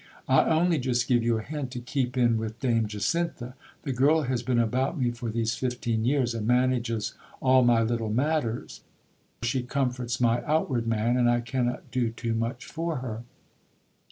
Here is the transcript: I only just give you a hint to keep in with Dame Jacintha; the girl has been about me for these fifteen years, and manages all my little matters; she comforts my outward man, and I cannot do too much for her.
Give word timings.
I 0.27 0.45
only 0.45 0.79
just 0.79 1.07
give 1.07 1.21
you 1.21 1.37
a 1.37 1.43
hint 1.43 1.69
to 1.73 1.79
keep 1.79 2.17
in 2.17 2.37
with 2.39 2.59
Dame 2.59 2.87
Jacintha; 2.87 3.53
the 3.83 3.93
girl 3.93 4.23
has 4.23 4.41
been 4.41 4.57
about 4.57 4.99
me 4.99 5.11
for 5.11 5.29
these 5.29 5.53
fifteen 5.53 6.05
years, 6.05 6.33
and 6.33 6.47
manages 6.47 7.13
all 7.39 7.63
my 7.63 7.83
little 7.83 8.09
matters; 8.09 8.81
she 9.43 9.61
comforts 9.61 10.19
my 10.19 10.43
outward 10.43 10.87
man, 10.87 11.17
and 11.17 11.29
I 11.29 11.39
cannot 11.39 11.91
do 11.91 12.09
too 12.09 12.33
much 12.33 12.65
for 12.65 12.95
her. 12.97 13.21